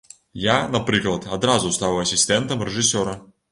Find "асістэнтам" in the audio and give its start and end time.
2.07-2.67